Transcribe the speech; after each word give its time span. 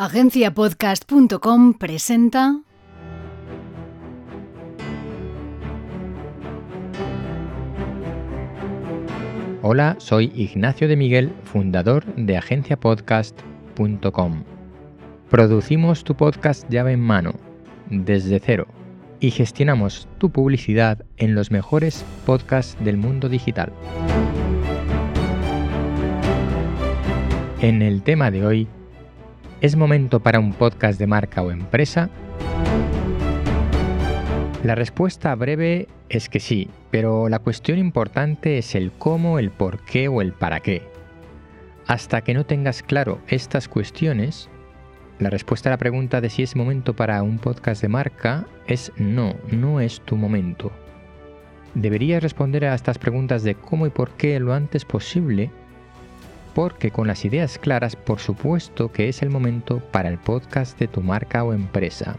Agenciapodcast.com 0.00 1.74
presenta 1.74 2.60
Hola, 9.60 9.96
soy 9.98 10.30
Ignacio 10.36 10.86
de 10.86 10.94
Miguel, 10.94 11.32
fundador 11.42 12.04
de 12.14 12.36
agenciapodcast.com. 12.36 14.44
Producimos 15.30 16.04
tu 16.04 16.14
podcast 16.14 16.70
llave 16.70 16.92
en 16.92 17.00
mano, 17.00 17.32
desde 17.90 18.38
cero, 18.38 18.68
y 19.18 19.32
gestionamos 19.32 20.06
tu 20.18 20.30
publicidad 20.30 21.04
en 21.16 21.34
los 21.34 21.50
mejores 21.50 22.04
podcasts 22.24 22.76
del 22.84 22.98
mundo 22.98 23.28
digital. 23.28 23.72
En 27.60 27.82
el 27.82 28.04
tema 28.04 28.30
de 28.30 28.46
hoy, 28.46 28.68
¿Es 29.60 29.74
momento 29.74 30.20
para 30.20 30.38
un 30.38 30.52
podcast 30.52 31.00
de 31.00 31.08
marca 31.08 31.42
o 31.42 31.50
empresa? 31.50 32.10
La 34.62 34.76
respuesta 34.76 35.34
breve 35.34 35.88
es 36.08 36.28
que 36.28 36.38
sí, 36.38 36.70
pero 36.92 37.28
la 37.28 37.40
cuestión 37.40 37.76
importante 37.76 38.58
es 38.58 38.76
el 38.76 38.92
cómo, 38.92 39.40
el 39.40 39.50
por 39.50 39.84
qué 39.84 40.06
o 40.06 40.22
el 40.22 40.32
para 40.32 40.60
qué. 40.60 40.82
Hasta 41.88 42.20
que 42.20 42.34
no 42.34 42.46
tengas 42.46 42.84
claro 42.84 43.20
estas 43.26 43.66
cuestiones, 43.66 44.48
la 45.18 45.28
respuesta 45.28 45.70
a 45.70 45.72
la 45.72 45.78
pregunta 45.78 46.20
de 46.20 46.30
si 46.30 46.44
es 46.44 46.54
momento 46.54 46.94
para 46.94 47.20
un 47.24 47.40
podcast 47.40 47.82
de 47.82 47.88
marca 47.88 48.46
es 48.68 48.92
no, 48.96 49.34
no 49.50 49.80
es 49.80 50.00
tu 50.02 50.14
momento. 50.14 50.70
Deberías 51.74 52.22
responder 52.22 52.64
a 52.64 52.76
estas 52.76 52.98
preguntas 52.98 53.42
de 53.42 53.56
cómo 53.56 53.88
y 53.88 53.90
por 53.90 54.10
qué 54.10 54.38
lo 54.38 54.54
antes 54.54 54.84
posible 54.84 55.50
porque 56.58 56.90
con 56.90 57.06
las 57.06 57.24
ideas 57.24 57.56
claras 57.56 57.94
por 57.94 58.18
supuesto 58.18 58.90
que 58.90 59.08
es 59.08 59.22
el 59.22 59.30
momento 59.30 59.78
para 59.92 60.08
el 60.08 60.18
podcast 60.18 60.76
de 60.80 60.88
tu 60.88 61.00
marca 61.00 61.44
o 61.44 61.52
empresa. 61.52 62.16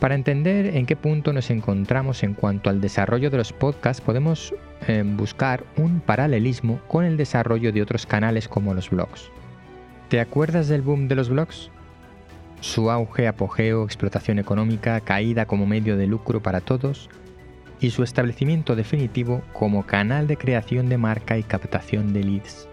Para 0.00 0.14
entender 0.14 0.76
en 0.76 0.84
qué 0.84 0.96
punto 0.96 1.32
nos 1.32 1.48
encontramos 1.48 2.22
en 2.24 2.34
cuanto 2.34 2.68
al 2.68 2.82
desarrollo 2.82 3.30
de 3.30 3.38
los 3.38 3.54
podcasts 3.54 4.02
podemos 4.02 4.52
eh, 4.86 5.02
buscar 5.02 5.64
un 5.78 6.00
paralelismo 6.00 6.78
con 6.88 7.06
el 7.06 7.16
desarrollo 7.16 7.72
de 7.72 7.80
otros 7.80 8.04
canales 8.04 8.48
como 8.48 8.74
los 8.74 8.90
blogs. 8.90 9.30
¿Te 10.10 10.20
acuerdas 10.20 10.68
del 10.68 10.82
boom 10.82 11.08
de 11.08 11.14
los 11.14 11.30
blogs? 11.30 11.70
Su 12.60 12.90
auge, 12.90 13.28
apogeo, 13.28 13.84
explotación 13.84 14.38
económica, 14.38 15.00
caída 15.00 15.46
como 15.46 15.64
medio 15.64 15.96
de 15.96 16.06
lucro 16.06 16.42
para 16.42 16.60
todos 16.60 17.08
y 17.80 17.88
su 17.92 18.02
establecimiento 18.02 18.76
definitivo 18.76 19.40
como 19.54 19.86
canal 19.86 20.26
de 20.26 20.36
creación 20.36 20.90
de 20.90 20.98
marca 20.98 21.38
y 21.38 21.42
captación 21.42 22.12
de 22.12 22.24
leads. 22.24 22.68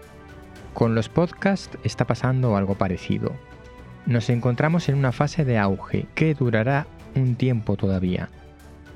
Con 0.74 0.94
los 0.94 1.08
podcasts 1.08 1.78
está 1.84 2.06
pasando 2.06 2.56
algo 2.56 2.76
parecido. 2.76 3.32
Nos 4.06 4.30
encontramos 4.30 4.88
en 4.88 4.96
una 4.96 5.12
fase 5.12 5.44
de 5.44 5.58
auge 5.58 6.06
que 6.14 6.34
durará 6.34 6.86
un 7.14 7.36
tiempo 7.36 7.76
todavía. 7.76 8.30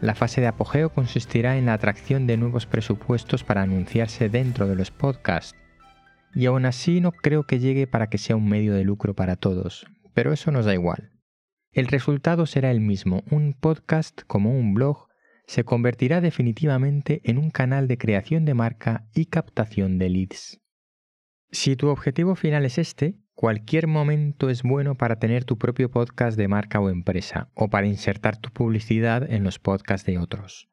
La 0.01 0.15
fase 0.15 0.41
de 0.41 0.47
apogeo 0.47 0.91
consistirá 0.91 1.57
en 1.59 1.67
la 1.67 1.75
atracción 1.75 2.27
de 2.27 2.37
nuevos 2.37 2.67
presupuestos 2.67 3.45
para 3.45 3.63
anunciarse 3.63 4.29
dentro 4.29 4.67
de 4.67 4.75
los 4.75 4.91
podcasts. 4.91 5.55
Y 6.35 6.47
aún 6.47 6.67
así 6.67 7.01
no 7.01 7.13
creo 7.13 7.45
que 7.45 7.59
llegue 7.59 7.87
para 7.87 8.09
que 8.09 8.19
sea 8.19 8.37
un 8.37 8.49
medio 8.49 8.75
de 8.75 8.85
lucro 8.85 9.15
para 9.15 9.37
todos, 9.37 9.87
pero 10.13 10.33
eso 10.33 10.51
nos 10.51 10.65
da 10.65 10.75
igual. 10.75 11.13
El 11.73 11.87
resultado 11.89 12.47
será 12.47 12.71
el 12.71 12.81
mismo, 12.81 13.23
un 13.31 13.53
podcast 13.53 14.23
como 14.27 14.51
un 14.51 14.75
blog 14.75 15.09
se 15.47 15.65
convertirá 15.65 16.21
definitivamente 16.21 17.21
en 17.25 17.39
un 17.39 17.51
canal 17.51 17.87
de 17.87 17.99
creación 17.99 18.45
de 18.45 18.55
marca 18.55 19.07
y 19.15 19.27
captación 19.27 19.99
de 19.99 20.09
leads. 20.11 20.61
Si 21.51 21.77
tu 21.77 21.89
objetivo 21.89 22.35
final 22.35 22.65
es 22.65 22.79
este, 22.79 23.17
cualquier 23.35 23.87
momento 23.87 24.51
es 24.51 24.63
bueno 24.63 24.97
para 24.97 25.19
tener 25.19 25.45
tu 25.45 25.59
propio 25.59 25.91
podcast 25.91 26.37
de 26.37 26.49
marca 26.49 26.81
o 26.81 26.91
empresa, 26.91 27.51
o 27.55 27.69
para 27.69 27.87
insertar 27.87 28.37
tu 28.37 28.51
publicidad 28.51 29.31
en 29.31 29.45
los 29.45 29.59
podcasts 29.59 30.07
de 30.07 30.19
otros. 30.19 30.69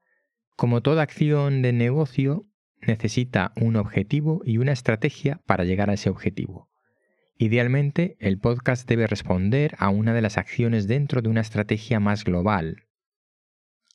Como 0.56 0.82
toda 0.82 1.04
acción 1.04 1.62
de 1.62 1.74
negocio, 1.74 2.48
necesita 2.82 3.54
un 3.56 3.76
objetivo 3.76 4.42
y 4.46 4.58
una 4.58 4.72
estrategia 4.72 5.42
para 5.46 5.64
llegar 5.64 5.90
a 5.90 5.94
ese 5.94 6.10
objetivo. 6.10 6.70
Idealmente, 7.38 8.16
el 8.20 8.40
podcast 8.40 8.88
debe 8.88 9.08
responder 9.08 9.76
a 9.80 9.90
una 9.90 10.14
de 10.14 10.22
las 10.22 10.38
acciones 10.38 10.88
dentro 10.88 11.22
de 11.22 11.30
una 11.30 11.42
estrategia 11.42 12.00
más 12.00 12.24
global. 12.24 12.88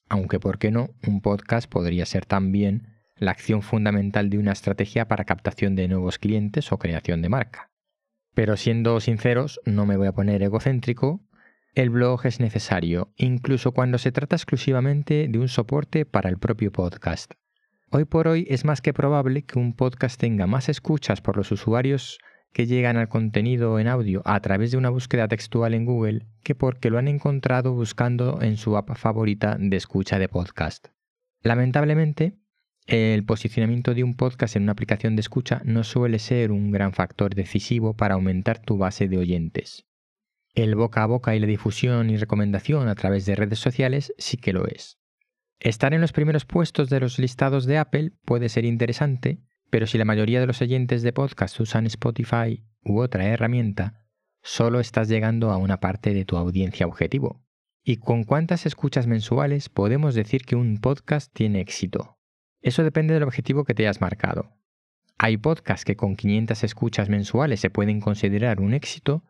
Aunque, 0.08 0.41
¿por 0.41 0.58
qué 0.58 0.70
no? 0.70 0.91
Un 1.06 1.20
podcast 1.20 1.70
podría 1.70 2.06
ser 2.06 2.25
también 2.25 2.97
la 3.18 3.30
acción 3.30 3.62
fundamental 3.62 4.30
de 4.30 4.38
una 4.38 4.52
estrategia 4.52 5.08
para 5.08 5.24
captación 5.24 5.74
de 5.76 5.88
nuevos 5.88 6.18
clientes 6.18 6.72
o 6.72 6.78
creación 6.78 7.22
de 7.22 7.28
marca. 7.28 7.70
Pero 8.34 8.56
siendo 8.56 9.00
sinceros, 9.00 9.60
no 9.64 9.86
me 9.86 9.96
voy 9.96 10.06
a 10.06 10.12
poner 10.12 10.42
egocéntrico, 10.42 11.20
el 11.74 11.90
blog 11.90 12.26
es 12.26 12.40
necesario, 12.40 13.12
incluso 13.16 13.72
cuando 13.72 13.98
se 13.98 14.12
trata 14.12 14.36
exclusivamente 14.36 15.28
de 15.28 15.38
un 15.38 15.48
soporte 15.48 16.06
para 16.06 16.28
el 16.28 16.38
propio 16.38 16.72
podcast. 16.72 17.34
Hoy 17.90 18.04
por 18.04 18.28
hoy 18.28 18.46
es 18.50 18.64
más 18.64 18.80
que 18.80 18.92
probable 18.92 19.44
que 19.44 19.58
un 19.58 19.74
podcast 19.74 20.20
tenga 20.20 20.46
más 20.46 20.68
escuchas 20.68 21.20
por 21.20 21.36
los 21.36 21.52
usuarios 21.52 22.18
que 22.52 22.66
llegan 22.66 22.96
al 22.96 23.08
contenido 23.08 23.78
en 23.78 23.88
audio 23.88 24.22
a 24.24 24.40
través 24.40 24.70
de 24.70 24.78
una 24.78 24.90
búsqueda 24.90 25.28
textual 25.28 25.74
en 25.74 25.84
Google 25.84 26.26
que 26.42 26.54
porque 26.54 26.90
lo 26.90 26.98
han 26.98 27.08
encontrado 27.08 27.74
buscando 27.74 28.40
en 28.42 28.56
su 28.56 28.76
app 28.76 28.96
favorita 28.96 29.56
de 29.58 29.76
escucha 29.76 30.18
de 30.18 30.28
podcast. 30.28 30.88
Lamentablemente, 31.42 32.38
el 32.88 33.22
posicionamiento 33.22 33.93
de 33.93 34.03
un 34.03 34.15
podcast 34.15 34.56
en 34.56 34.62
una 34.62 34.72
aplicación 34.72 35.15
de 35.15 35.21
escucha 35.21 35.60
no 35.62 35.84
suele 35.84 36.19
ser 36.19 36.50
un 36.50 36.71
gran 36.71 36.94
factor 36.94 37.34
decisivo 37.34 37.94
para 37.94 38.15
aumentar 38.15 38.60
tu 38.60 38.78
base 38.78 39.09
de 39.09 39.19
oyentes. 39.19 39.87
El 40.54 40.75
boca 40.75 41.03
a 41.03 41.06
boca 41.06 41.37
y 41.37 41.38
la 41.38 41.47
difusión 41.47 42.09
y 42.09 42.16
recomendación 42.16 42.88
a 42.88 42.94
través 42.94 43.26
de 43.26 43.37
redes 43.37 43.59
sociales 43.59 44.15
sí 44.16 44.38
que 44.38 44.54
lo 44.54 44.66
es. 44.66 44.99
Estar 45.60 45.93
en 45.93 46.00
los 46.00 46.12
primeros 46.12 46.47
puestos 46.47 46.88
de 46.88 46.99
los 46.99 47.19
listados 47.19 47.66
de 47.66 47.76
Apple 47.76 48.12
puede 48.25 48.49
ser 48.49 48.65
interesante, 48.65 49.43
pero 49.69 49.87
si 49.87 49.99
la 49.99 50.06
mayoría 50.06 50.41
de 50.41 50.47
los 50.47 50.62
oyentes 50.62 51.03
de 51.03 51.12
podcast 51.12 51.60
usan 51.60 51.84
Spotify 51.84 52.65
u 52.82 53.00
otra 53.00 53.26
herramienta, 53.26 54.06
solo 54.43 54.81
estás 54.81 55.09
llegando 55.09 55.50
a 55.50 55.59
una 55.59 55.78
parte 55.78 56.15
de 56.15 56.25
tu 56.25 56.38
audiencia 56.38 56.87
objetivo. 56.87 57.44
¿Y 57.84 57.99
con 57.99 58.25
cuántas 58.25 58.65
escuchas 58.65 59.06
mensuales 59.06 59.69
podemos 59.69 60.15
decir 60.15 60.47
que 60.47 60.56
un 60.56 60.78
podcast 60.78 61.31
tiene 61.34 61.60
éxito? 61.60 62.17
Eso 62.60 62.82
depende 62.82 63.14
del 63.14 63.22
objetivo 63.22 63.64
que 63.64 63.74
te 63.74 63.84
hayas 63.84 64.00
marcado. 64.00 64.50
Hay 65.19 65.36
podcasts 65.36 65.84
que 65.84 65.96
con 65.96 66.16
500 66.16 66.64
escuchas 66.64 67.08
mensuales 67.08 67.60
se 67.60 67.70
pueden 67.70 68.00
considerar 68.00 68.60
un 68.60 68.74
éxito 68.74 69.24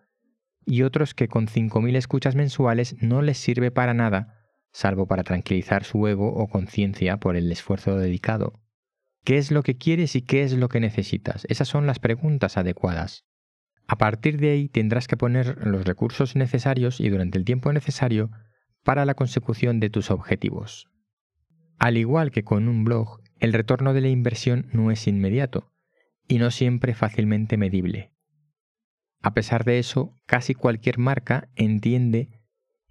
y 0.66 0.82
otros 0.82 1.14
que 1.14 1.28
con 1.28 1.46
5.000 1.46 1.96
escuchas 1.96 2.34
mensuales 2.34 2.96
no 3.00 3.22
les 3.22 3.38
sirve 3.38 3.70
para 3.70 3.94
nada, 3.94 4.38
salvo 4.70 5.06
para 5.06 5.24
tranquilizar 5.24 5.84
su 5.84 6.06
ego 6.06 6.28
o 6.34 6.48
conciencia 6.48 7.16
por 7.16 7.36
el 7.36 7.50
esfuerzo 7.50 7.96
dedicado. 7.96 8.60
¿Qué 9.24 9.38
es 9.38 9.50
lo 9.50 9.62
que 9.62 9.78
quieres 9.78 10.14
y 10.14 10.22
qué 10.22 10.42
es 10.42 10.52
lo 10.52 10.68
que 10.68 10.80
necesitas? 10.80 11.46
Esas 11.48 11.68
son 11.68 11.86
las 11.86 11.98
preguntas 11.98 12.56
adecuadas. 12.56 13.24
A 13.86 13.96
partir 13.96 14.38
de 14.38 14.50
ahí 14.50 14.68
tendrás 14.68 15.08
que 15.08 15.16
poner 15.16 15.66
los 15.66 15.86
recursos 15.86 16.36
necesarios 16.36 17.00
y 17.00 17.08
durante 17.08 17.38
el 17.38 17.44
tiempo 17.44 17.72
necesario 17.72 18.30
para 18.84 19.06
la 19.06 19.14
consecución 19.14 19.80
de 19.80 19.88
tus 19.90 20.10
objetivos. 20.10 20.90
Al 21.78 21.96
igual 21.96 22.30
que 22.30 22.42
con 22.42 22.68
un 22.68 22.84
blog, 22.84 23.20
el 23.38 23.52
retorno 23.52 23.94
de 23.94 24.00
la 24.00 24.08
inversión 24.08 24.66
no 24.72 24.90
es 24.90 25.06
inmediato 25.06 25.70
y 26.26 26.38
no 26.38 26.50
siempre 26.50 26.94
fácilmente 26.94 27.56
medible. 27.56 28.12
A 29.22 29.32
pesar 29.34 29.64
de 29.64 29.78
eso, 29.78 30.14
casi 30.26 30.54
cualquier 30.54 30.98
marca 30.98 31.48
entiende 31.54 32.30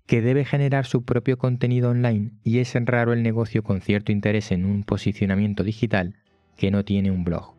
que 0.06 0.22
debe 0.22 0.46
generar 0.46 0.86
su 0.86 1.04
propio 1.04 1.38
contenido 1.38 1.90
online 1.90 2.32
y 2.44 2.60
es 2.60 2.74
raro 2.86 3.12
el 3.12 3.24
negocio 3.24 3.62
con 3.62 3.82
cierto 3.82 4.14
interés 4.14 4.52
en 4.52 4.66
un 4.66 4.84
posicionamiento 4.84 5.64
digital 5.64 6.16
que 6.56 6.72
no 6.72 6.86
tiene 6.86 7.12
un 7.12 7.26
blog. 7.26 7.56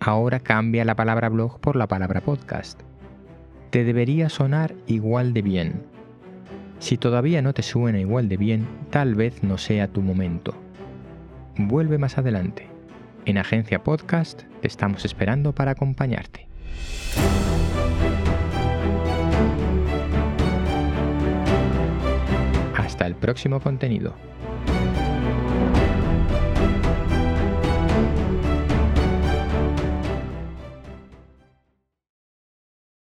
Ahora 0.00 0.40
cambia 0.40 0.84
la 0.84 0.96
palabra 0.96 1.28
blog 1.28 1.60
por 1.60 1.76
la 1.76 1.86
palabra 1.86 2.22
podcast. 2.22 2.80
Te 3.70 3.84
debería 3.84 4.28
sonar 4.28 4.74
igual 4.88 5.32
de 5.32 5.42
bien, 5.42 5.82
si 6.80 6.96
todavía 6.96 7.42
no 7.42 7.52
te 7.52 7.62
suena 7.62 8.00
igual 8.00 8.28
de 8.28 8.38
bien, 8.38 8.66
tal 8.90 9.14
vez 9.14 9.44
no 9.44 9.58
sea 9.58 9.86
tu 9.86 10.00
momento. 10.00 10.54
Vuelve 11.56 11.98
más 11.98 12.18
adelante. 12.18 12.66
En 13.26 13.36
Agencia 13.36 13.84
Podcast 13.84 14.42
te 14.62 14.66
estamos 14.66 15.04
esperando 15.04 15.54
para 15.54 15.72
acompañarte. 15.72 16.48
Hasta 22.74 23.06
el 23.06 23.14
próximo 23.14 23.60
contenido. 23.60 24.14